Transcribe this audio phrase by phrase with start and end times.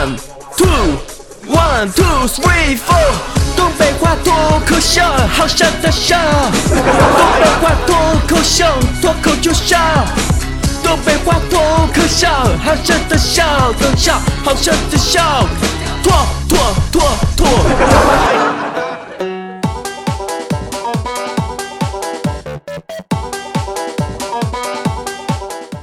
[0.00, 0.16] One
[0.56, 0.96] two
[1.46, 3.12] one two three four，
[3.54, 4.32] 东北话脱
[4.66, 5.02] 口秀，
[5.36, 6.16] 好笑的笑。
[6.70, 7.94] 东北话脱
[8.26, 8.64] 口秀，
[9.02, 9.76] 脱口就笑。
[10.82, 11.60] 东北话脱
[11.92, 12.26] 口秀，
[12.64, 13.44] 好笑的笑，
[13.78, 15.46] 的笑，好笑的笑。
[16.02, 16.10] 脱
[16.48, 16.58] 脱
[16.90, 17.02] 脱
[17.36, 18.49] 脱。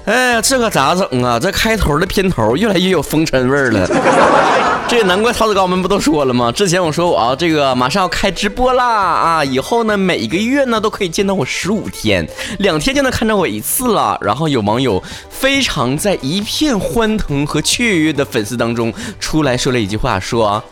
[0.07, 1.37] 哎呀，这可咋整啊？
[1.37, 3.85] 这开头的片头越来越有风尘味儿了。
[4.87, 6.49] 这也难怪曹子高们不都说了吗？
[6.49, 9.43] 之前我说我啊，这个马上要开直播啦啊！
[9.43, 12.25] 以后呢，每个月呢都可以见到我十五天，
[12.59, 14.17] 两天就能看到我一次了。
[14.21, 20.63] 然后有网友非常在一片欢腾和雀跃的粉丝当中出来说了一句话，说：“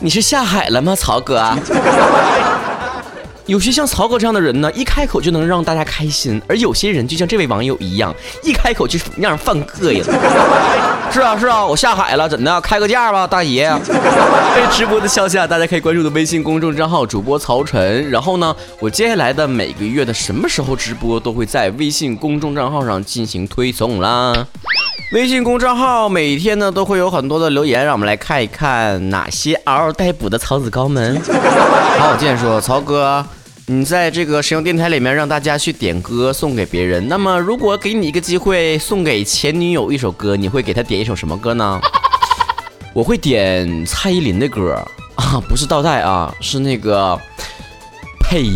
[0.00, 1.54] 你是下海了吗，曹哥？”
[3.46, 10.02] 有些像曹哥这样的人呢，一开口就能让大家开心；而有些人就像这位网友一样，一开口就让人犯膈应。
[11.12, 12.60] 是啊是啊，我下海了，怎的？
[12.62, 13.68] 开个价吧，大爷。
[13.86, 18.10] 在直播的消息啊，大家可以关注的微信公众账号主播曹晨。
[18.10, 24.46] 然后呢，我接下来的每个月的什么时候直播，都会在微信公众账号上进行推送啦。
[25.12, 31.20] 微信公众号每天呢都会有很多的留言，让我们来看一看哪些嗷嗷待哺的曹子高们。
[31.98, 33.24] 好，我见说曹哥。
[33.66, 41.80] 你在这个实用电台里面让大家去点歌送给别人，那么如果给你一个机会送给前女友一首歌，你会给她点一首什么歌呢？
[42.92, 44.74] 我会点蔡依林的歌
[45.14, 47.18] 啊，不是倒带啊，是那个
[48.20, 48.50] 呸。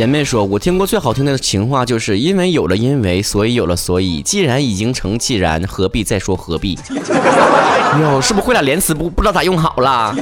[0.00, 4.22] 姐妹说：“我听过最好听的情话，就是因为有了因为，所以有了所以。
[4.22, 6.74] 既然已经成既然，何必再说何必？
[8.00, 10.16] 哟，是不是会俩连词不不知道咋用好了？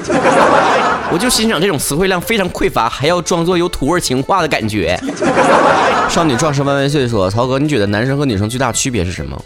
[1.12, 4.98] 我就欣赏这种词汇量非常匮乏，还要装作有土味情话的感觉。
[6.10, 9.40] ”少女壮士万万岁说：“曹哥，你觉得男生和女生最大区别是什么？”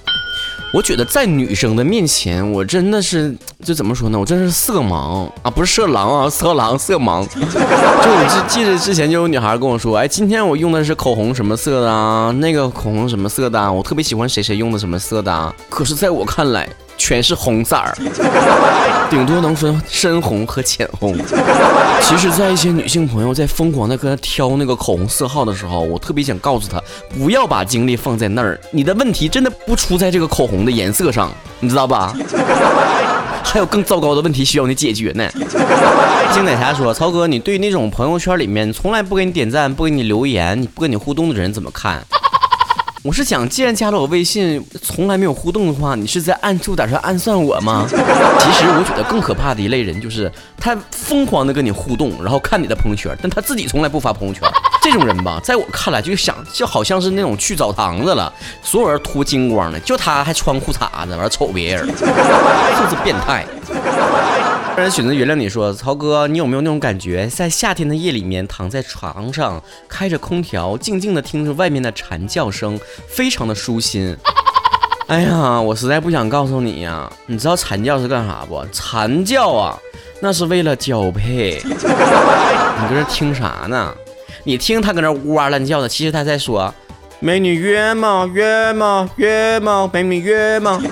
[0.73, 4.19] 我觉得在女生的面前，我真的是就怎么说呢？
[4.19, 7.23] 我真是色盲啊，不是色狼啊，色狼色盲。
[7.37, 12.31] 就我记记得之前就有女孩跟我说，哎，今天我用的是口红什么色的啊？
[12.39, 13.71] 那个口红什么色的啊？
[13.71, 15.55] 我特别喜欢谁谁用的什么色的啊？
[15.69, 16.67] 可是在我看来。
[17.03, 17.93] 全是红色儿，
[19.11, 21.19] 顶多能分深红和浅红。
[22.01, 26.81] 其实，在一些女性朋友在疯狂的跟他挑那个口红色号的时候，我特别想告诉她，
[27.19, 28.57] 不要把精力放在那儿。
[28.71, 32.15] 你的问题真的不出在这个口红的颜色上，你知道吧？
[33.43, 35.29] 还有更糟糕的问题需要你解决呢。
[36.33, 42.01] 金奶茶说：“曹哥，你对那种朋友圈里面从来不给你点赞、不给你留言、不跟你互动的人怎么看？”
[43.05, 47.85] 我是想，既然加了我微信，从来没有互动的话，你是在暗处打算暗算我吗？
[47.89, 47.97] 其
[48.53, 54.49] 实我觉得更可怕的一类人，就是他疯狂的跟你互动，然后看你的朋友圈，但他自己从来不发朋友圈。
[54.81, 58.33] 这种人吧，在我看来就想就好像是那种去澡堂子了，
[58.63, 63.45] 所有人脱精光的，就他还穿裤衩子，完了瞅别人， 就是变态。
[64.75, 74.17] 让人选择原谅你说，曹哥，你有没有那种感觉，在夏天的夜里面，躺在床上，开着空调，静静的听着外面的蝉叫声，非常的舒心。
[75.09, 78.65] 哎呀，我实在不想告诉你呀，你知道蝉叫是干啥不？
[78.73, 79.79] 蝉叫啊，
[80.23, 81.61] 那是为了交配。
[81.69, 83.95] 你搁这听啥呢？
[84.45, 86.75] 你听他搁那呜哇乱叫的，其实他在说。
[87.25, 88.29] 美女约吗？
[88.35, 89.09] 约吗？
[89.15, 89.89] 约吗？
[89.93, 90.83] 美女约吗？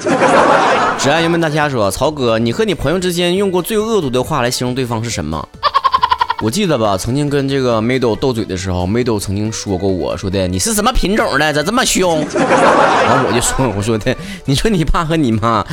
[0.97, 5.49] 只爱油问大家说，曹哥，你和你朋友之间用过最恶毒的话来形容对方是什么？
[6.41, 11.53] 我记得吧，曾经跟这个梅豆斗嘴的时候，梅豆曾经说过我说的，你是什么品种的？
[11.53, 12.25] 咋这么凶？
[12.33, 15.67] 然后我就说，我说的，你说你爸和你妈。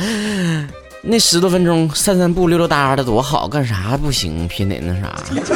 [1.00, 4.46] 那十多分钟散散步溜溜达达的多好，干啥不行？
[4.48, 5.14] 偏得那啥？
[5.30, 5.54] 你说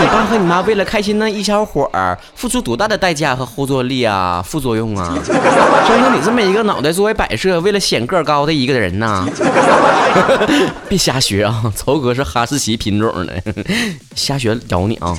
[0.00, 5.16] 你爸和你妈为了开心那一小会儿，付出多大的代价和后坐力啊、副作用啊？
[5.24, 9.26] 说说你这么一个脑袋作为摆设，为了显个高的一个人呐？
[10.88, 11.64] 别瞎学啊！
[11.74, 13.42] 曹哥是哈士奇品种的，
[14.14, 15.16] 瞎学咬你啊！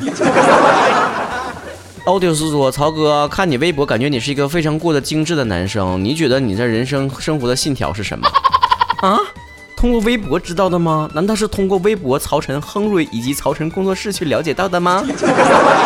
[2.05, 6.01] 奥迪斯说：“曹哥，看你微博，感觉你是一个非常过得精致的男生。
[6.03, 8.27] 你觉得你这人生生活的信条是什么？
[9.01, 9.17] 啊？”
[9.85, 11.07] 通过微博知道的吗？
[11.13, 15.05] 难道是通过微博曹晨、亨瑞以及曹晨工作室去了解到的吗？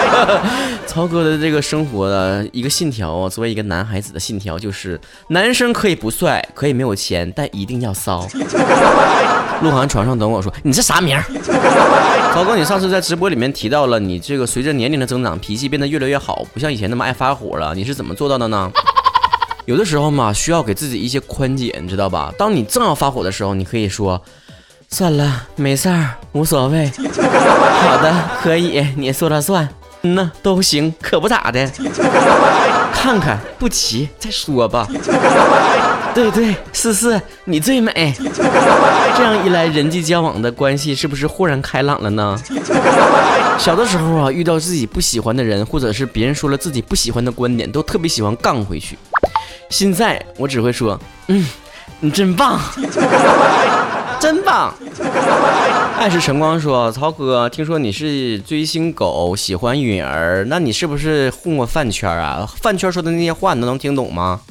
[0.88, 4.98] 曹哥的这个生活的一个信条啊，作为一个男孩子的信条就是：
[5.28, 8.26] 男生可以不帅，可以没有钱，但一定要骚。
[9.62, 11.20] 鹿晗床上等我说，你这啥名？
[12.34, 17.76] 曹哥，你上次在直播里面提到了，你这个随着年龄的增长，脾气变得越来越好，不像以前那么爱发火了。
[17.76, 18.72] 你是怎么做到的呢？
[19.66, 22.34] 有的时候嘛，需要给自己一些宽解，你知道吧？
[22.38, 24.20] 当你正要发火的时候，你可以说
[24.90, 26.90] ：“算了，没事儿，无所谓。”
[27.82, 29.70] 好的，可以，你说了算。
[30.02, 31.70] 嗯呐，都行，可不咋的。
[32.94, 34.88] 看看不齐再说吧。
[36.16, 38.14] 对对，思思，你最美。
[39.16, 42.38] 这样一来，人际交往的关系是不是豁然开朗了呢？
[43.58, 48.98] 小的时候啊，遇到自己不喜欢的人，或者是别人说了自己不喜欢的观点，都特别喜欢杠回去。
[49.70, 51.46] 现在我只会说，嗯，
[52.00, 52.60] 你真棒，
[54.20, 54.74] 真棒。
[55.98, 62.50] 爱是晨光说，曹哥，听说你是追星狗，喜欢允儿，那你是不是混过饭圈啊？
[62.62, 64.42] 饭圈说的那些话，你都能听懂吗？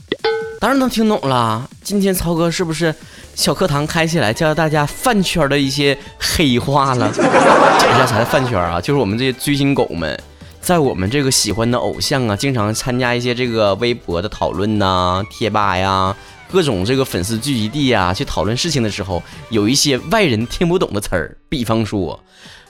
[0.60, 1.68] 当然能听懂了。
[1.82, 2.94] 今天曹哥是不是
[3.34, 7.10] 小课堂开起来，教大家饭圈的一些黑话了？
[7.12, 8.80] 解释一下啥叫饭圈啊？
[8.80, 10.18] 就是我们这些追星狗们，
[10.68, 16.14] 在我们这个喜欢的偶像啊，经常参加一些这个微博的讨论呐、贴吧呀、
[16.52, 22.20] 各种这个粉丝聚集地啊，去讨论事情的时候，有一些外人听不懂的词儿，比方说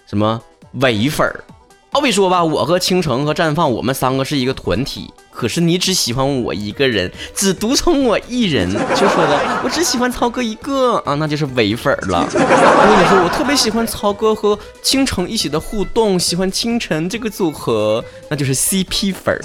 [0.08, 0.40] 什么
[0.74, 1.42] 伪粉儿。
[1.90, 12.26] 好比说吧，我和倾城和绽放，我们三个是一个团体，可是你只喜欢我一个人，只独宠我一人， 就说的我只喜欢曹哥一个啊，那就是伪粉了。
[12.28, 19.38] 我跟你说我特别喜欢曹哥和倾城一起的互动，喜欢倾城这个组合，那就是 CP 粉儿。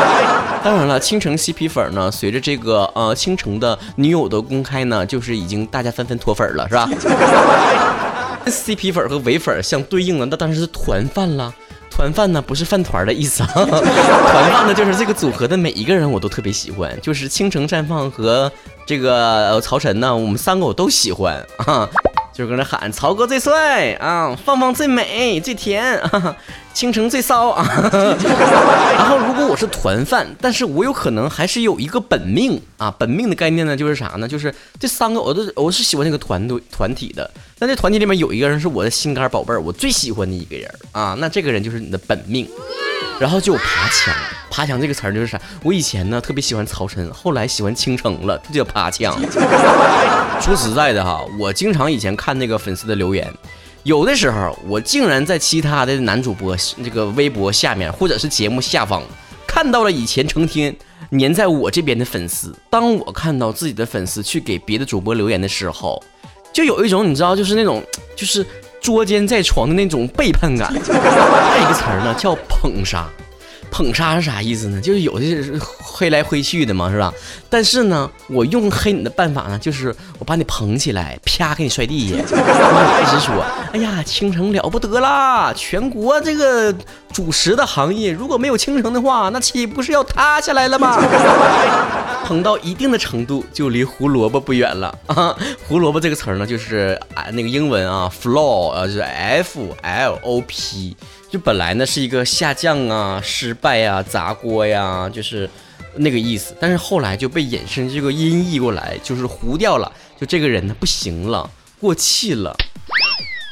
[0.62, 6.86] 当然了，倾城 CP 粉呢，随着这个呃倾城的女友的公开呢，就是已经大家纷纷脱粉了，是吧？
[8.44, 11.54] CP 粉和伪粉相对应的，那当然是团饭了。
[11.96, 18.52] 团饭呢，不是饭团的意思啊， 团饭呢就是这个组合的每一个人我都特别喜欢，就是倾城绽放和
[18.84, 21.88] 这个曹晨呢，我们三个我都喜欢啊。
[22.36, 26.36] 就搁那喊曹哥最帅啊，放放最美最甜啊，
[26.74, 27.66] 倾城最骚啊。
[28.98, 34.28] 然后如果我是团饭，但是我有可能还是有一个本命啊，本命的概念呢就是啥呢？
[34.28, 42.46] 就是这三个我都我是喜欢这个团队团体的，那这团体里面有一个人是我的心肝宝贝儿，我最喜欢的一个人啊，那这个人就是你的本命。
[43.18, 44.14] 然后就有爬墙，
[44.50, 45.40] 爬墙这个词儿就是啥？
[45.62, 49.18] 我以前呢特别喜欢曹晨，后来喜欢倾城了，就叫爬墙。
[50.38, 53.26] 说实在的哈，我经常以前看那个粉丝的留言，
[53.84, 56.54] 有的时候我竟然在其他的男主播
[56.84, 59.02] 这个微博下面，或者是节目下方，
[59.46, 60.76] 看到了以前成天
[61.18, 62.54] 粘在我这边的粉丝。
[62.68, 66.02] 当我看到自己的粉丝去给别的主播留言的时候，
[66.52, 67.82] 就有一种你知道，就是那种
[68.14, 68.46] 就是。
[68.86, 73.04] 捉奸在床的那种背叛感，还有一个词儿呢，叫捧杀。
[73.68, 74.80] 捧杀是啥意思呢？
[74.80, 77.12] 就是有的是黑来黑去的嘛，是吧？
[77.50, 82.14] 但是呢，我用黑你的办法呢，就是我把你捧起来，啪给你摔地下。
[82.22, 85.52] 一直说，哎呀，倾城了不得啦！
[85.52, 86.72] 全国这个
[87.16, 91.02] 主食的行业，如果没有倾城的话，那岂不是要塌下来了吗？
[92.26, 95.34] 捧到一定的程度，就离胡萝卜不远了啊！
[95.66, 100.94] 胡萝卜这个词儿呢，就是啊那个英文啊，flop，呃，就是 f l o p，
[101.30, 105.48] 就本来呢是一个下降啊、失败呀、砸锅呀，就是
[105.94, 106.54] 那个意思。
[106.60, 109.90] 但是后来就被衍生这个音译过来，就是糊掉了，
[110.20, 111.48] 就这个人呢不行了，
[111.80, 112.54] 过气了。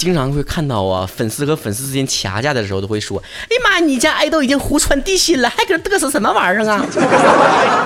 [0.05, 3.19] 经常会看到啊，粉丝和粉丝之间掐架的时候，都会说
[3.49, 6.85] ：“哎呀妈，你家爱豆已经胡穿地心了，还搁这嘚瑟什么玩意儿啊？”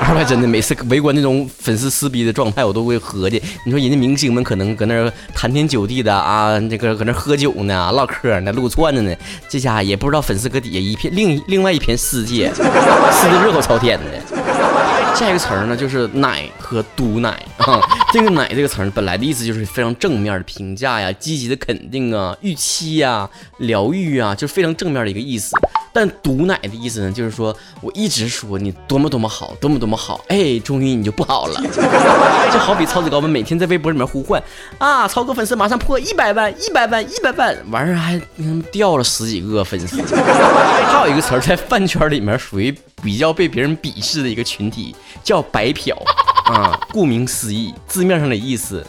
[0.03, 9.15] 二外真的每次围观那种粉丝撕逼的状态，我都会合计：你说人家明星们可能搁那儿谈天酒地的啊，这个搁那儿喝酒呢、唠嗑呢、撸串的呢，
[9.49, 14.58] 这家也不知道粉丝搁底下一片另另外一片世界，撕的热火朝天的。
[15.15, 17.81] 下一个词儿呢，就是奶和毒奶啊。
[18.13, 25.57] 这个奶这个词儿本来的意思就是非常正面的评价呀、积极的肯定啊、预期呀、疗愈啊，就是非常正面的一个意思。
[25.93, 31.61] 但毒奶的意思呢，就是说我一直说你多么多么好，多么多么好，哎，终于你就不好了。
[32.53, 34.41] 就好比曹子高们每天在微博里面呼唤
[34.79, 38.21] 啊，曹哥粉丝马上破一百万，一百万，一百万，完事儿还
[38.71, 40.01] 掉了十几个粉丝。
[40.87, 44.95] 还有一个词儿在饭圈里面属于比较被别人鄙视的一个群体。
[45.23, 45.97] 叫白嫖
[46.47, 48.87] 啊，顾名思义，字面上的意思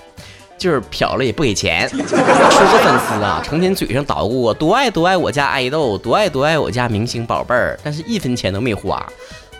[0.58, 1.90] 就是嫖了也不给钱。
[1.90, 9.06] 说这粉丝啊，成天嘴上捣鼓我多爱多爱我家爱豆，多爱多爱我家明星宝贝儿，但是一分钱都没花，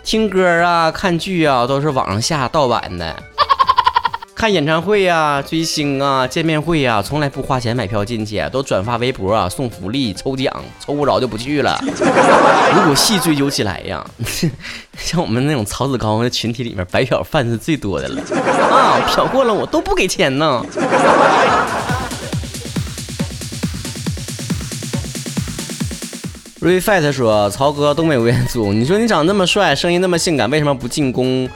[0.02, 3.14] 听歌啊、看剧啊都是网上下盗版的。
[4.40, 10.50] 看演唱会呀、追星啊、见面会啊，从来不花钱买票进去，都转发微博啊、送福利、抽奖，
[10.82, 11.78] 抽不着就不去了。
[12.74, 14.02] 如果细追究起来呀，
[14.96, 18.22] 像我们那种曹子高的群体里面，白嫖饭是最多的了
[18.70, 18.98] 啊！
[19.10, 20.64] 嫖过了我都不给钱呢。
[26.60, 31.46] 瑞 fat 说：“曹哥，东北吴彦祖，你说你长那么帅，声音那么性感，为什么不进攻？”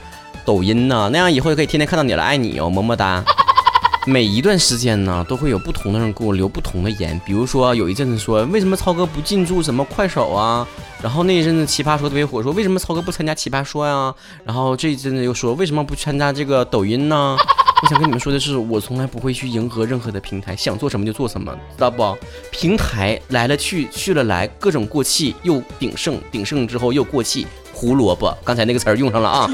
[0.43, 1.09] 抖音呢？
[1.11, 3.23] 那样以后就可以天天看到你了，爱你哦，么么哒。
[4.07, 7.19] 每一段时间呢，都会有不同的人给我留不同的言。
[7.25, 10.67] 比如说，有一阵子说为什么超哥不进驻什么快手啊？
[11.01, 14.13] 然后那一阵子奇葩说特别火，说为什么超哥不参加奇葩说呀？
[14.45, 17.35] 然后这一阵子又说为什么不参加这个抖音呢？
[17.81, 22.15] 我想跟你们说的是，我从来不会去迎合任何的平台，想做什么就做什么，知道不？
[22.51, 27.45] 平台来了去，去了来，各种过气又鼎盛，鼎盛之后又过气。
[27.75, 29.49] 胡萝卜，刚才那个词儿用上了啊。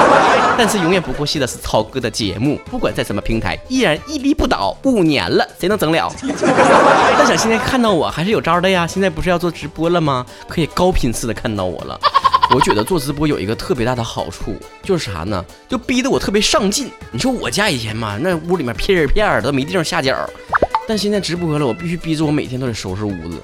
[0.56, 4.74] 但是永远不过气的是曹哥的节目，不管在什么平台，依然屹立不倒。
[4.84, 6.10] 五年了，谁能整了？
[7.18, 8.86] 但想现在看到我还是有招的呀。
[8.86, 10.24] 现在不是要做直播了吗？
[10.48, 12.00] 可以高频次的看到我了。
[12.54, 15.44] 我觉得做直播有一个特别大的好处，就是啥呢？
[15.68, 16.90] 就逼得我特别上进。
[17.10, 20.16] 你说我家以前嘛，那屋里面片儿片儿都没地方下脚，
[20.88, 23.42] 但现在直播了，我必须逼着我每天都得收拾屋子。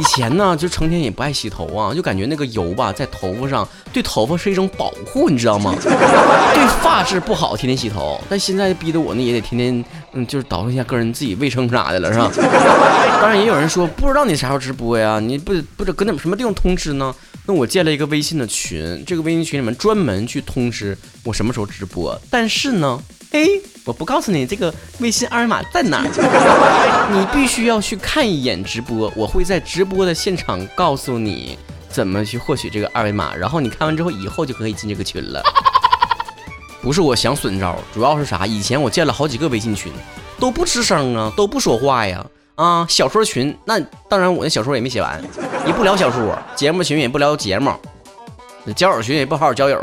[0.00, 5.72] 以前呢，就成天也不爱洗头啊，就感觉那个油吧在头发上，对头发是一种保护，你知道吗？
[5.80, 8.20] 对发质不好，天天洗头。
[8.28, 12.28] 但现在逼得我呢，也得天天，嗯，就是捯饬一下个人自己卫生啥的了，是吧？
[13.22, 15.20] 当然也有人说，不知道你啥时候直播呀？
[15.20, 17.14] 你不不知搁哪什么地方通知呢？
[17.46, 22.18] 那我建了一个微信的群，这个微信群里面专门去通知我什么时候直播。
[22.30, 23.00] 但是呢，
[23.34, 23.48] 哎。
[23.86, 26.08] 我不告诉你这个微信二维码在哪儿，
[27.12, 29.12] 你必须要去看一眼直播。
[29.14, 31.58] 我会在直播的现场告诉你
[31.90, 35.42] 怎么去获取这个二维码，然后你看完之后，以后就可以进这个群了。
[36.80, 38.46] 不是我想损招，主要是啥？
[38.46, 39.92] 以前我建了好几个微信群，
[40.40, 42.24] 都不吱声啊，都不说话呀。
[42.54, 45.22] 啊，小说群那当然我那小说也没写完，
[45.66, 47.70] 也不聊小说，节目群也不聊节目，
[48.74, 49.78] 交友群也不好好交友。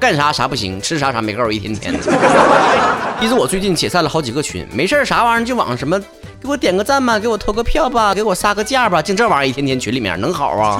[0.00, 2.00] 干啥啥不行，吃啥啥没够，一天天的。
[3.24, 5.98] 其实我最近解散了好几个群，没事啥玩意儿就往什么
[6.44, 10.78] 给我点个赞吧，给我投个票吧，给我杀个价吧，净这玩意儿一天天群里面能好啊？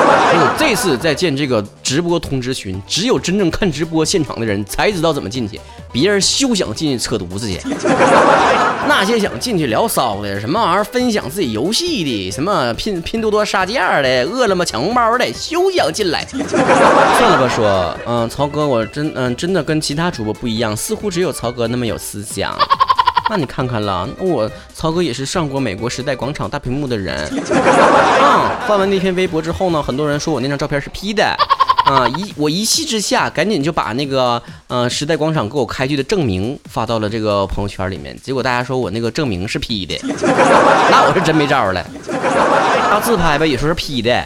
[0.56, 5.60] 这次在建这个直播通知群，只有真正看直播现场的人才知道怎么进去，
[5.92, 7.60] 别人休想进去扯犊子去。
[8.88, 16.24] 那些想进去聊骚的，什么玩意儿分享自己游戏的，什么拼拼多多杀价的，饿了么抢红包的，休想进来。
[16.24, 22.56] 算了吧，说，嗯，曹哥，我真嗯真的跟其他主播不一样，似乎只有曹哥那么有思想。
[23.30, 27.28] 那你看看了，我曹哥也是上过美国时代广场大屏幕的人。
[27.32, 31.36] 嗯，发完那篇微博之后呢，很多人说我那张照片是 P 的。
[31.84, 32.06] 啊！
[32.16, 38.16] 一我一气之下，赶紧就把那个呃时代广场给我开具的证明发到了这个朋友圈里面。
[38.22, 41.84] 结果大家说我那个证明是 P 的， 那我是真没招了。
[42.88, 44.24] 发自拍吧，也说是 P 的。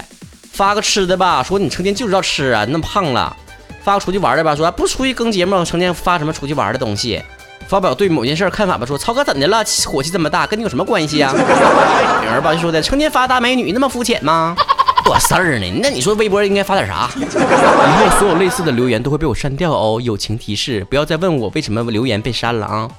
[0.52, 3.34] 发个吃的吧，说你成天就知道吃啊，那么胖了。
[3.82, 7.22] 发个出去玩的吧，说不出去更节目，成天发什么出去玩的东西。
[7.68, 9.64] 发表对某件事看法吧，说曹哥怎的了？
[9.86, 11.32] 火气这么大，跟你有什么关系啊？
[12.22, 14.54] 女儿吧就说的，成天发大美女，那么肤浅吗？
[15.04, 15.80] 多事儿呢？
[15.82, 17.08] 那你说微博应该发点啥？
[17.16, 20.00] 以后所有类似的留言都会被我删掉哦。
[20.02, 22.90] 友情提示：不要再问我为什么留言被删了啊！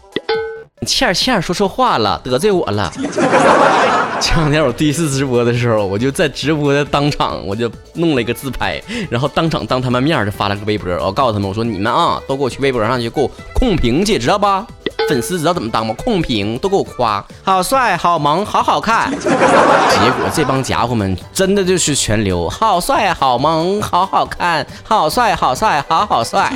[0.86, 2.92] 倩儿倩儿说错话了，得罪我了。
[4.22, 14.66] 前两天我第一次直播的时候，我就在直播的当场，我就弄了一个自拍，然后当场当他们面就发了个微博，我告诉他们，我说你们啊，都给我去微博上去给我控屏去，知道吧？
[15.08, 15.94] 粉丝知道怎么当吗？
[15.98, 19.10] 控评都给我夸，好帅，好萌，好好看。
[19.20, 26.52] 结果这帮家伙们真的就是全流，好帅，好萌，好好看，好帅，好帅，好好帅。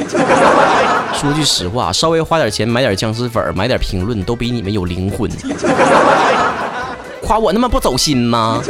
[1.14, 5.30] 说句实话，稍微花点钱买点僵尸粉，买点评论，都比你们有灵魂。
[7.32, 8.60] 夸我那么不走心吗？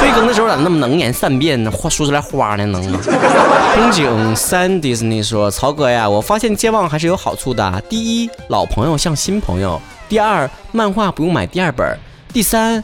[0.00, 1.70] 退更的时候咋那么能言善辩呢？
[1.70, 2.98] 话说出来花呢能吗？
[3.76, 7.82] 风景三迪士尼说：“曹哥呀，我发现健忘还是有好处的。
[7.90, 9.78] 第一，老朋友像新朋友；
[10.08, 11.94] 第二，漫画不用买第二本；
[12.32, 12.82] 第三，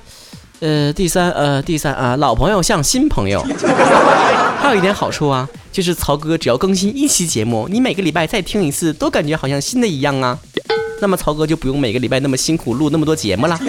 [0.60, 3.42] 呃，第三，呃，第三啊，老朋友像新朋友。
[4.60, 10.38] 还有一点好处啊，就是曹哥只要更新一期节目，你每个礼拜再听一次，都感觉好像新的一样啊。
[11.00, 13.58] 那么曹哥就不用每个礼拜那么辛苦录那么多节目了。”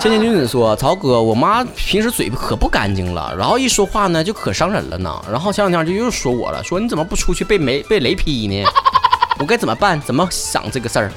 [0.00, 5.12] 千千君子说：“曹哥，我妈平时嘴可不干净了，然后一说话呢就可伤人了呢。
[5.28, 8.64] 然后前两天就又说我了，说你怎么不出去被雷被雷劈呢？
[9.40, 10.00] 我该怎么办？
[10.00, 11.12] 怎么想这个事儿？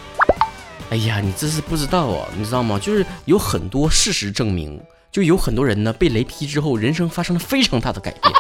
[0.90, 2.80] 哎呀，你这是不知道啊，你知道吗？
[2.82, 4.82] 就是有很多事实证明，
[5.12, 8.34] 就有很多人呢被雷劈之后，人生发生了非常大的改变。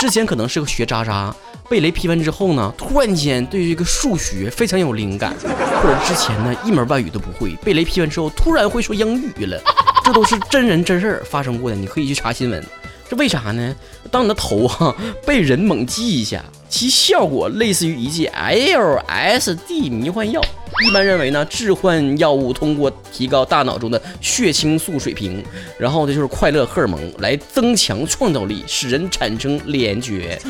[0.00, 1.30] 之前可能是个学渣渣，
[1.68, 9.60] 被雷劈完之后呢，突然间对于一个数学非常有灵感，或者之前呢一门外语都不会，被雷劈完之后突然会说英语了。
[10.02, 12.64] ”这都是真人真事儿发生过的，你可以去查新闻。
[13.10, 13.76] 这为啥呢？
[14.10, 20.40] 当你的头哈被人猛击一下，其效果类似于一剂 LSD 迷幻药。
[20.86, 25.44] 一般认为呢，致幻药物通过提高大脑中的血清素水平，
[25.76, 30.40] 然后呢就是快乐荷尔蒙，来增强创造力，使人产生联觉。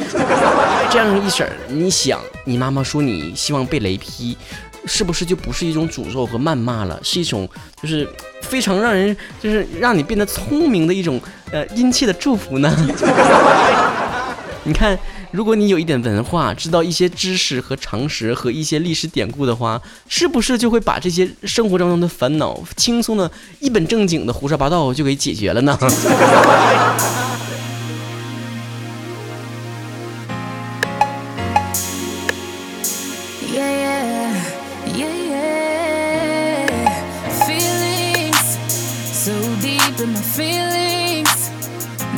[0.91, 4.37] 这样一婶，你想，你妈妈说你希望被雷劈，
[4.85, 7.01] 是不是就不是一种诅咒和谩骂了？
[7.03, 7.49] 是一种
[7.83, 8.07] 就是
[8.43, 11.19] 非常让人就是让你变得聪明的一种
[11.51, 12.73] 呃殷切的祝福呢？
[14.63, 14.97] 你看。
[15.33, 25.79] 如果你有一点文化，知道一些知识和常识和一些历史典故的话，是不是就会把这些生活当中的烦恼轻松的一本正经的胡说八道就给解决了呢？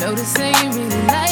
[0.00, 1.31] Noticing really like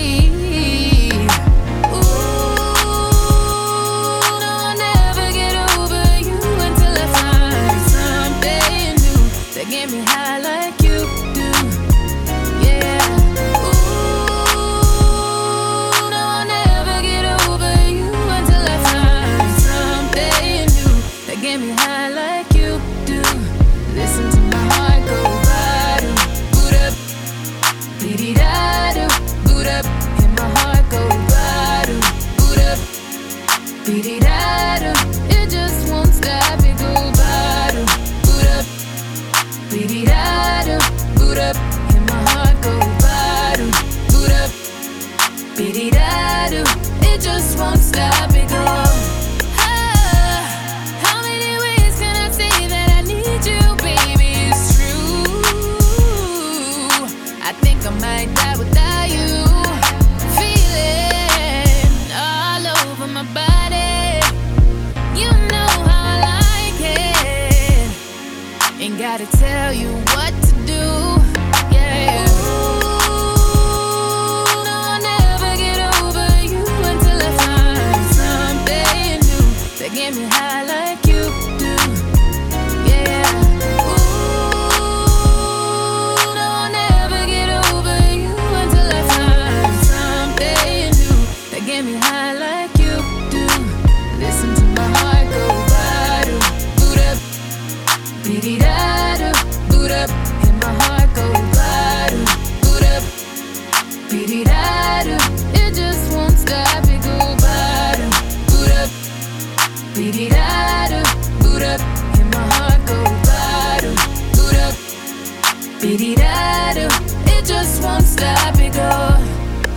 [115.81, 116.87] Beady da do,
[117.25, 118.91] it just won't stop, it go.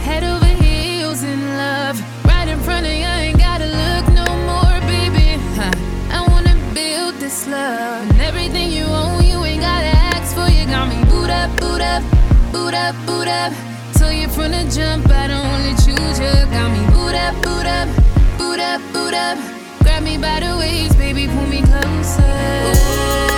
[0.04, 4.26] Head over heels in love, right in front of you, I ain't gotta look no
[4.44, 5.40] more, baby.
[6.10, 10.46] I wanna build this love and everything you own, you ain't gotta ask for.
[10.46, 12.02] You got me boot up, boot up,
[12.52, 13.54] boot up, boot up.
[13.96, 16.34] So you from the jump, I don't only choose you.
[16.52, 17.88] Got me boot up, boot up,
[18.36, 19.38] boot up, boot up.
[19.80, 22.20] Grab me by the waist, baby, pull me closer.
[22.68, 23.33] Ooh,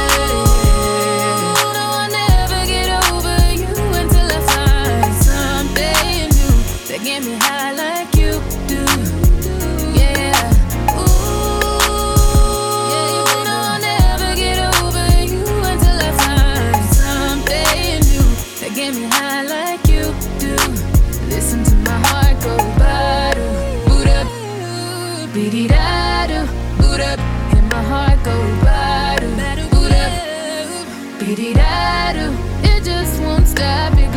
[32.62, 34.15] It just won't stop, it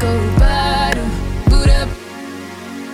[0.00, 1.08] go bottom,
[1.50, 1.88] boot up.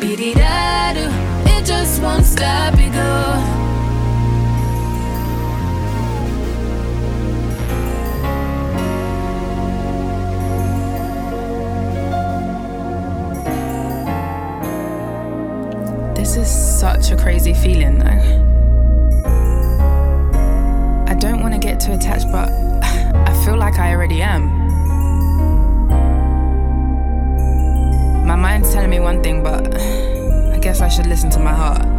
[0.01, 1.07] Beady da do,
[1.53, 3.62] it just won't stop, it go.
[16.16, 18.45] This is such a crazy feeling, though.
[21.07, 22.49] I don't want to get too attached, but
[22.83, 24.65] I feel like I already am.
[28.77, 31.96] Telling me one thing, but I guess I should listen to my heart.